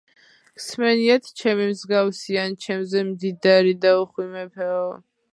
გსმენიათ, 0.59 1.27
ჩემი 1.41 1.67
მსგავსი 1.73 2.39
ან 2.43 2.55
ჩემზე 2.65 3.03
მდიდარი 3.09 3.75
და 3.85 3.91
უხვი 4.05 4.25
მეფეო. 4.31 4.81